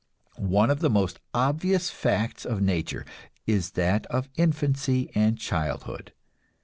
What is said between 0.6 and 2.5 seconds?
of the most obvious facts